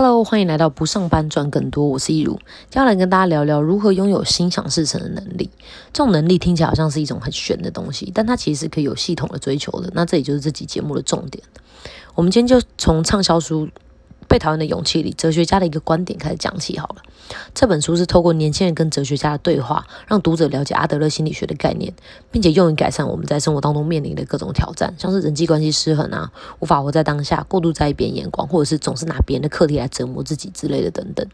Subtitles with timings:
[0.00, 2.36] Hello，欢迎来到不上班赚更多，我是一如，
[2.70, 5.50] 接下来跟大家聊聊如何拥有心想事成的能力。
[5.92, 9.90] 这种能力听起来好像是一种很玄的东西，但它其实可以有系统的追求的。
[9.94, 11.42] 那这里就是这期节目的重点。
[12.14, 13.68] 我们今天就从畅销书。
[14.28, 17.02] 被讨厌的勇气里，哲学家的一个观点开始讲起好了。
[17.54, 21.92] 这本书是透过年轻人跟哲学家的对话，让读者了解阿德勒心理学的概念，
[22.30, 26.30] 并且用于改善我们在生活当中面临的各种挑战，像是人际关系失衡啊，
[26.60, 31.26] 无法活在当下，过度在意别人眼光，或者是总是拿别人的课题来折磨自己之类的等等。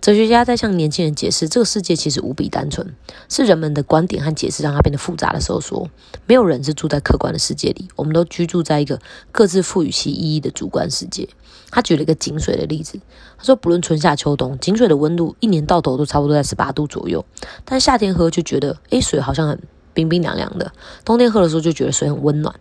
[0.00, 2.94] 哲学家在向年轻人解释这个世界其实无比单纯，
[3.28, 5.88] 是人们的观点和解释让它变得复杂的时候说，
[6.26, 8.98] 没有人是住在客观的世界里，我们都居住在一个
[9.32, 11.28] 各自赋予其意义的主观世界。
[11.70, 12.98] 他举了一个井水的例子，
[13.36, 17.24] 他说不论春夏秋冬，井水的温度一年到头都差不多在十八度左右，
[17.64, 19.58] 但夏天喝就觉得，诶，水好像很
[19.92, 20.66] 冰冰凉凉的；
[21.04, 22.54] 冬天喝的时候就觉得水很温暖。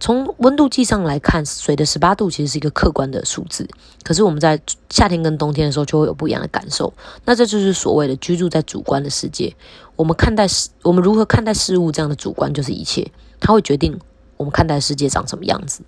[0.00, 3.66] 从温度计上来看，水的十八度其实是一个客观的数字，
[4.02, 4.60] 可是我们在
[4.90, 6.92] 夏天跟冬天的时候就会有不一样的感受。
[7.24, 9.54] 那这就是所谓的居住在主观的世界。
[9.96, 13.10] 我们看待事，我们如何看待事物，这样的主观就是一切，
[13.40, 13.98] 它会决定。
[14.44, 15.80] 我们看待世界长什么样子？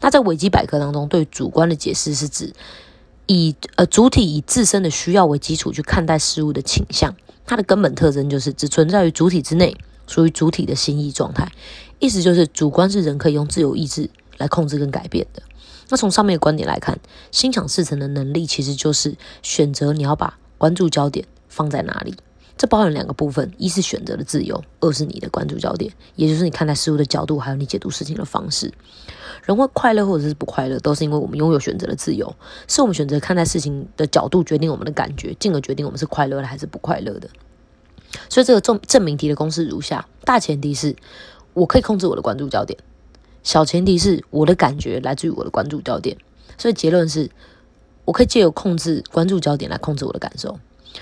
[0.00, 2.52] 那在维基百科当中，对主观的解释是指
[3.26, 7.14] 以呃主体以自身的需要为基础去看待事物的倾向。
[7.46, 9.76] 它的根本特征就是只存在于主体之内，
[10.08, 11.52] 属于主体的心意状态。
[12.00, 15.40] 意思就是主观是人可以用自由意志来控制跟改变的。
[15.88, 16.98] 那从上面的观点来看，
[17.30, 22.16] 心想事成的能力其实就是选择你要把关注焦点放在哪里。
[22.56, 28.72] 这包含两个部分：一是选择的自由，二是你的关注焦点，也就是你看待事物的角度，还有你解读事情的方式。
[29.44, 32.32] 人会快乐或者是不快乐，都是因为我们拥有选择的自由，
[32.68, 37.28] 是我们选择看待事情的角度决定我们的感觉，进而决定我们是快乐的还是不快乐的。
[38.28, 40.94] 所以这个证证明题的公式如下：大前提是
[41.54, 42.78] 我可以控制我的关注焦点，
[43.42, 46.16] 小前提是我的感觉来自于我的关注焦点。
[46.56, 47.28] 所以结论是
[48.04, 50.60] 我可以借由控制关注焦点来控制我的感受。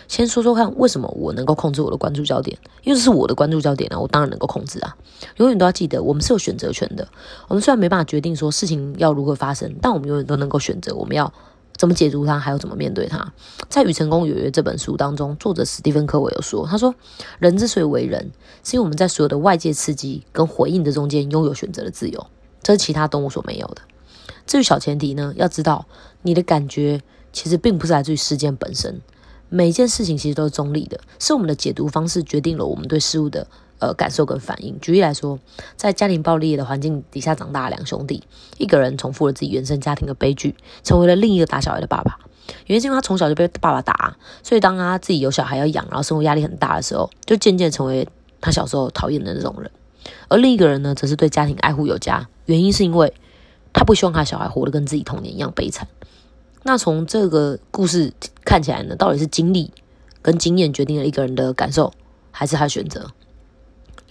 [0.08, 2.56] 先说说看，为什么我能够控制我的关注焦点？
[2.82, 4.96] 因为这是我的关注焦点啊，我当然能够控制啊。
[5.36, 7.08] 永远都要记得，我们是有选择权的。
[7.48, 11.32] 我们虽然没办法决定说事情要如何发生，但我们永远都能够选择我们要
[11.76, 13.32] 怎么解读它，还有怎么面对它。
[13.68, 16.94] 在《与成功有约》这本书当中，作者史蒂芬·科维有说，他说
[17.38, 18.30] ：“人之所以为人，
[18.62, 22.26] 是因为我们在所有的外界刺激跟回应的中间拥有选择的自由，
[22.62, 23.82] 这是其他动物所没有的。”
[24.46, 25.86] 至于小前提呢，要知道
[26.22, 27.00] 你的感觉
[27.32, 29.00] 其实并不是来自于事件本身。
[29.50, 33.46] 每一件事情其实都是中立的，是我们的解读方式决定了我们对事物的
[33.80, 34.78] 呃感受跟反应。
[34.80, 35.38] 举例来说，
[35.76, 38.22] 在家庭暴力的环境底下长大的两兄弟，
[38.58, 42.18] 一个人重复了自己原生家庭的悲剧，成为了另一个打小孩的爸爸。
[42.66, 48.08] 原因是因为他从小就被爸爸打，所以当他自己有小孩要养，然后生活压力很大的时候，就渐渐成为
[48.40, 49.70] 他小时候讨厌的那种人。
[50.28, 53.12] 而另一个人呢，则是对家庭爱护有加，原因是因为
[53.72, 55.88] 他不希望他小孩活得跟自己童年一样悲惨。
[56.62, 58.12] 那从这个故事
[58.44, 59.72] 看起来呢，到底是经历
[60.20, 61.92] 跟经验决定了一个人的感受，
[62.30, 63.10] 还是他选择？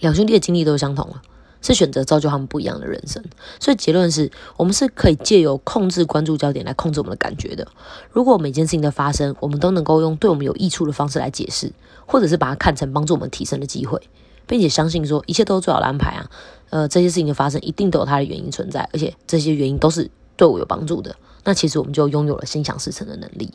[0.00, 1.22] 两兄弟的经历都相同了，
[1.62, 3.22] 是选择造就他们不一样的人生。
[3.60, 7.68] 所以结论是我们是可以借由控制关注焦点来控制我们的感觉的。
[8.10, 11.72] 如果每件事情的发生，我们都能够用对我们有益处的方式来解释，
[12.06, 14.00] 或者是把它看成帮助我们提升的机会，
[14.46, 16.30] 并且相信说一切都是最好的安排啊，
[16.70, 21.14] 呃，这些事情的发生一定都有它的原因存在，而且这些原因都是对我有帮助的。
[21.44, 23.52] 那其实我们就拥有了心想事成的能力。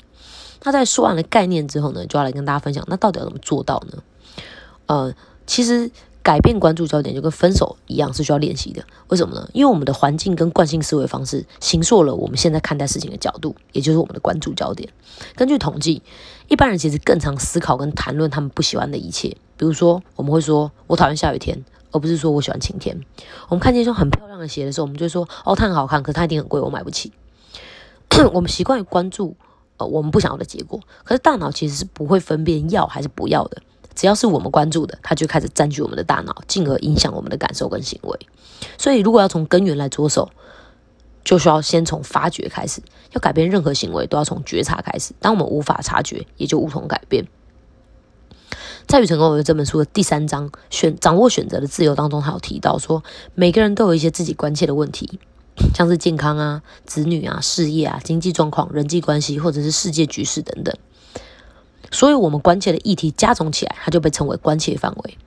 [0.64, 4.02] 那在说完了概念之后呢，就要来跟大家分享，那到底要怎么做到呢？
[4.88, 5.14] 呃，
[5.46, 5.92] 其实
[6.24, 8.84] 改变关注焦点就跟分手一样，是需要练习的。
[9.10, 9.48] 为什么呢？
[9.54, 14.90] 因为我们的环境跟惯性思维方式形塑了我们现在看待事情的角度，也就是我们的关注焦点。
[15.36, 16.02] 根据统计，
[16.48, 19.30] 一般人其实更常思考跟谈论他们不喜欢的一切。
[19.58, 23.00] 比如说，我们会说我讨厌下雨天，而不是说我喜欢晴天。
[23.50, 27.12] 我们看见一双很漂亮的鞋的时候，我们就说哦，它很好看，可是它一定很贵，我买不起。
[28.34, 29.36] 我们习惯于关注
[29.78, 33.62] 呃我们不想要的结果，可是大脑其实是不会分辨要还是不要的。
[33.94, 38.20] 只要是我们关注的，它就开始占据我们的大脑，进而影响我们的感受跟行为。
[38.78, 40.30] 所以，如果要从根源来着手，
[41.24, 42.82] 就需要先从发掘开始。
[43.14, 45.14] 要改变任何行为，都要从觉察开始。
[45.22, 47.26] 当我们无法察觉，也就无从改变。
[48.86, 53.02] 在《与成功有》这本书的第三章“选掌握选择的自由”当中，他有提到说，
[53.34, 55.22] 每个人都有一些自己关切的问题。
[55.74, 60.76] 像是健康啊、子女啊、事业啊、经济状况、人际关系，或者是世界局势等等，
[61.92, 65.18] 所以我们关切的议题加总起来，它就被称为关切范围。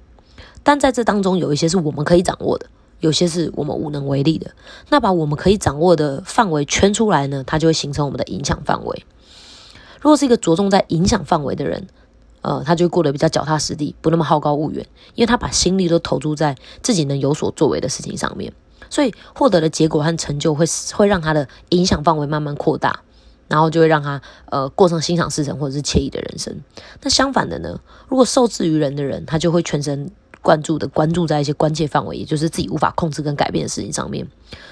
[0.62, 2.66] 但在这当中，有一些是我们可以掌握的，
[3.00, 4.50] 有些是我们无能为力的。
[4.90, 9.06] 那把我们可以掌握的范围圈出来呢，它就会形成我们的影响范围。
[10.00, 11.88] 如果是一个着重在影响范围的人，
[12.42, 18.52] 呃，他就过得比较脚踏实地，不那么好高骛远，因为他把心力都投注在自己能有所作为的事情上面。
[18.90, 20.64] 所以获得的结果和成就会
[20.94, 23.00] 会让他的影响范围慢慢扩大。
[23.50, 24.20] 然后就会让他
[24.50, 26.54] 呃过上心想事成或者是惬意的人生。
[27.00, 30.10] 那相反的呢，如果受制于人的人，他就会全神
[30.42, 34.28] 贯注的关注在一些关键范围，也就是自己无法控制跟改变的事情上面，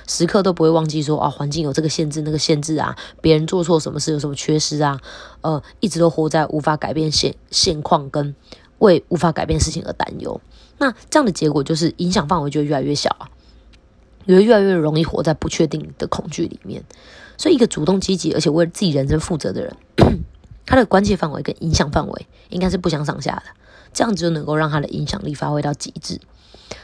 [0.07, 5.01] 时刻都不会忘记说啊，环境有这个限制那个限制啊，别人做错什么事有什么缺失啊，
[5.41, 8.37] 呃，一直都活在无法改变现现况跟
[8.81, 10.39] 为无法改变事情而担忧。
[10.77, 13.31] 那这样的结果就是影响范围就越来越小啊，
[14.27, 16.85] 也会越来越容易活在不确定的恐惧里面。
[17.39, 19.77] 所以，一个主动积极而且为自己人生负责的人，
[20.67, 23.43] 他的关切范围跟影响范围应该是不相上下的。
[23.93, 26.21] 这样子就能够让他的影响力发挥到极致。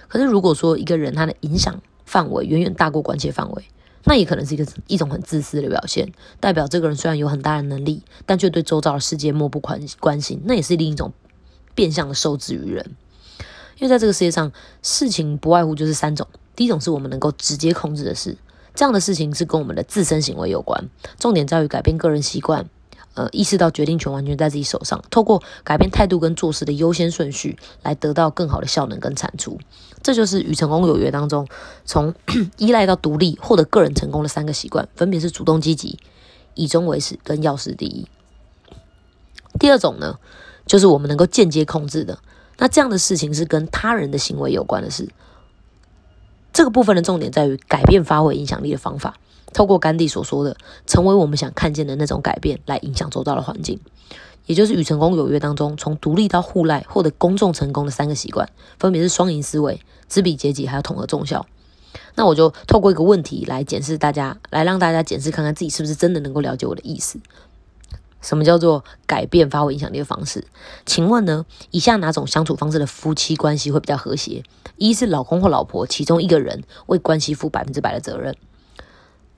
[0.09, 3.65] 可是，如果说一个人他的影响范围远远大过关切范围，
[4.05, 11.13] 那也可能是一个一种很自私的表现，代表这个人虽然有很大的能力，但却对周遭的世界漠不关关心，那也是另一种
[11.75, 12.97] 变相的受制于人。
[13.83, 16.25] 因为在这个世界上，事情不外乎就是三种：
[16.55, 18.37] 第一种是我们能够直接控制的事。
[18.77, 20.89] 这样的事情是跟我们的自身行为有关，
[21.19, 22.71] 重点在于改变个人习惯，
[23.15, 29.59] 呃，意识到决定权完全在自己手上，透过改变态度跟做事的优先顺序，来得到更好的效能跟产出。
[30.01, 31.49] 这就是与成功有约当中，
[31.85, 32.15] 从
[32.59, 35.99] 依赖到独立，获得个人成功的三个习惯，分别是主动积极、
[36.55, 38.07] 以终为始跟要事第一。
[39.59, 40.21] 第二种呢，
[40.67, 42.21] 就是我们能够间接控制的，
[42.59, 45.09] 那这样的事情是跟他人的行为有关的事。
[46.53, 49.17] 这个部分的重点在于改变发挥影响力的方法，
[49.55, 50.57] 透过甘地所说的
[50.87, 53.81] 成为我们想看见的那种改变，来影响周遭的环境，
[54.47, 61.47] 也就是与成功有约当中从独立到互赖获得公众成功的三个习惯，分别是双赢思维、知彼解己，还有统合众效。
[62.15, 67.19] 那我就透过一个问题来检视大家，来让大家检视看看自己是不是真的能够了解我的意思。
[68.23, 70.47] 什么叫做改变发挥影响力的方式？
[70.87, 71.45] 请问呢？
[71.73, 74.43] 以下哪种相处方式的夫妻关系会比较和谐？
[74.77, 78.33] 一是老公或老婆其中一个人为关系负百分之百的责任；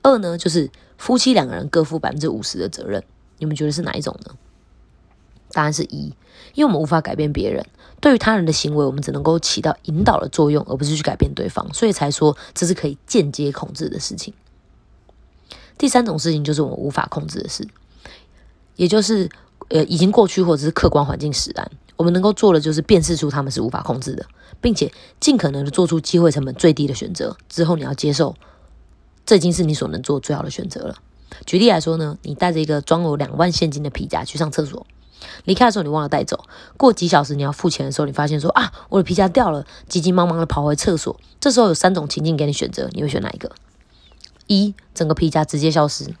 [0.01, 3.03] 二呢，就是夫妻两个人各负百分之五十的责任。
[3.39, 4.35] 你们觉得是哪一种呢？
[5.51, 6.13] 答案是一，
[6.53, 7.65] 因为我们无法改变别人，
[8.01, 14.33] 对于他人的行为，我们只能够起到引导的作用，而不是去改变对方，所以才说这是可以间接控制的事情。
[15.77, 17.67] 第三种事情就是我们无法控制的事。
[18.75, 19.29] 也就是，
[19.69, 24.25] 呃，已经过去或者是客观环境使然，我们能够做的就是辨识出他们是无法控制的，
[24.61, 27.37] 并且尽可能的做出机会成本最低的选择。
[27.47, 28.35] 之后你要接受，
[29.25, 30.95] 这已经是你所能做最好的选择了。
[31.45, 34.85] 举例来说呢，你带着一个装有两万现金的皮夹去上厕所，
[35.43, 36.45] 离开的时候你忘了带走，
[36.77, 41.19] 过几小时你要付钱的时候，你发现说啊，我的皮夹掉了，急急忙忙的跑回厕所。
[41.39, 43.51] 这时候有三种情境给你选择，你会选哪一个？
[44.47, 46.13] 一，整个皮夹直接消失。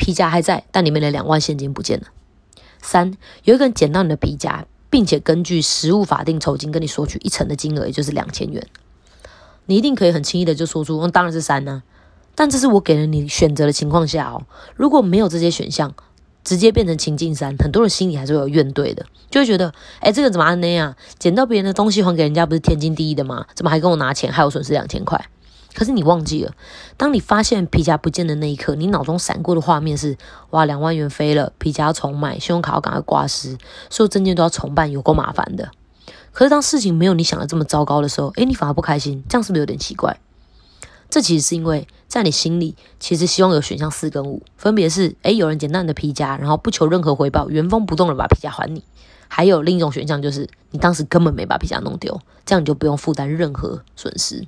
[0.00, 2.06] 皮夹还在，但里面的两万现金不见了。
[2.80, 3.12] 三，
[3.44, 8.66] 有一个人捡到你的皮夹，并且根据实物法定酬金跟你索取一成的金额，也就是两千元。
[9.66, 11.82] 你一定可以很轻易的就说出，嗯，当然是三呢。
[12.34, 14.42] 但这是我给了你选择的情况下哦。
[14.74, 15.94] 如果没有这些选项，
[16.42, 20.96] 直接变成情境三，很多人心里还是会有怨怼的，就会觉得，哎，这个怎么那样？
[21.18, 23.46] 捡到别人的东西还给人家，不是天经地义的吗？
[23.54, 25.22] 怎么还跟我拿钱，还有损失两千块？
[25.74, 26.52] 可是你忘记了，
[26.96, 30.16] 当你发现皮夹不见的那一刻，你脑中闪过的画面是：
[30.50, 33.56] 哇，两万元飞了，皮夹要重买，信用卡要赶快挂失，
[33.88, 35.70] 所有证件都要重办，有够麻烦的。
[36.32, 40.18] 可是当事情没有你想的这么糟糕的时候，诶，你反而不开心，这样是不是有点奇怪？
[41.08, 48.80] 这其实是因为在你心里，其实希望有选项四跟五，分别是：诶，有人捡到你的皮夹，然后不求任何回报，原封不动的把皮夹还你；
[49.26, 54.46] 还有另一种选项就是，你当时根本没把皮夹弄丢，这样你就不用负担任何损失。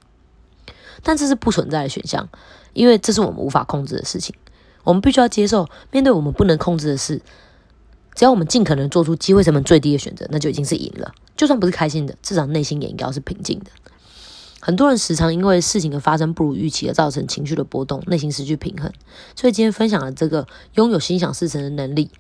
[1.02, 2.28] 但这是不存在的选项，
[2.72, 4.34] 因为这是我们无法控制的事情。
[4.84, 7.20] 我们必须要接受，面对我们不能控制的事，
[8.14, 11.12] 只要我们尽可能做出机会成本最低的选择，那就已经是赢了。
[11.36, 13.66] 就算不是开心的，至少内心也应该是平静的。
[14.60, 18.92] 很多人时常因为事情的发生不如预期而造成情绪的波动，内心失去平衡。
[19.34, 22.10] 所以今天分享了这个拥有心想事成的能力。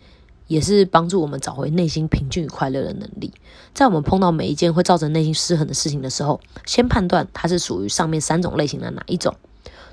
[0.52, 3.32] 也是帮助我们找回内心平静与快乐的能力。
[3.72, 9.34] 在我们碰到每一件会造成内心失衡的事情的时候，先判断它是属于上面三种类型的哪一种。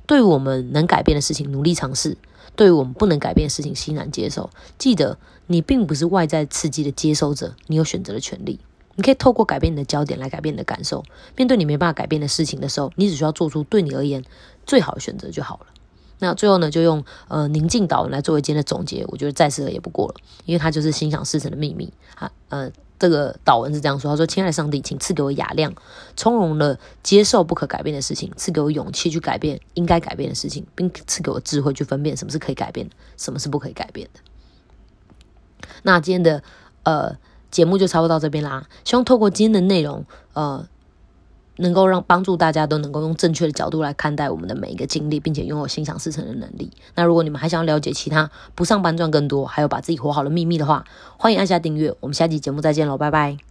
[0.05, 2.17] 对于我们能改变的事情，努力尝试；
[2.57, 4.49] 对于我们不能改变的事情，欣然接受。
[4.77, 8.59] 记得，你并不是外在刺激的接收者，你有选择的权利。
[8.95, 11.05] 你可以透过改变你的焦点来改变你的感受。
[11.37, 14.25] 面对你没办法改变的事情的时候，你只需要做出对你而言
[14.65, 15.67] 最好的选择就好了。
[16.19, 22.29] 那最后呢，就用呃宁静导文来作为今天的总结，我觉得再适合也不过了，因为它就是心想事成的秘密啊。
[22.49, 25.73] 呃，这个导文是这样说：他说，亲爱的上帝，请赐给我雅量，
[26.17, 34.19] 从容的接受不可改变的事情，赐给我勇气去改变应该改变的事情，并赐给我智慧去分辨什么是可以改变的，什么是不可以改变的。
[35.83, 36.43] 那今天的
[36.83, 37.15] 呃
[37.49, 40.67] 节目就差不多到这边啦，希望透过今天的内容，呃。
[41.59, 46.71] 能够让帮助大家都能够用正确的角度来看待我们的每一个经历，并且拥有心想事成的能力。
[46.95, 50.85] 那如果你们还想要了解其他不上班赚更多，还有把自己活好的秘密的话，
[51.17, 51.93] 欢迎按下订阅。
[51.99, 53.48] 我们下期节目再见喽，拜拜。